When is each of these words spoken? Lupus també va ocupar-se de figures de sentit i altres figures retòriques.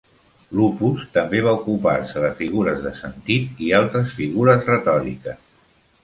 Lupus 0.59 1.01
també 1.17 1.41
va 1.47 1.51
ocupar-se 1.57 2.23
de 2.23 2.31
figures 2.39 2.79
de 2.85 2.93
sentit 3.01 3.61
i 3.67 3.69
altres 3.81 4.15
figures 4.21 4.65
retòriques. 4.71 5.39